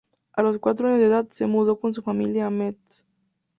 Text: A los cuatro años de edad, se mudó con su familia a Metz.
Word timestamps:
A 0.33 0.41
los 0.41 0.57
cuatro 0.57 0.87
años 0.87 0.99
de 0.99 1.05
edad, 1.05 1.27
se 1.29 1.45
mudó 1.45 1.79
con 1.79 1.93
su 1.93 2.01
familia 2.01 2.47
a 2.47 2.49
Metz. 2.49 3.03